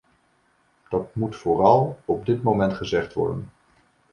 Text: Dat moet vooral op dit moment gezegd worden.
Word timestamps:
Dat 0.89 1.15
moet 1.15 1.35
vooral 1.35 1.99
op 2.05 2.25
dit 2.25 2.43
moment 2.43 2.73
gezegd 2.73 3.13
worden. 3.13 3.51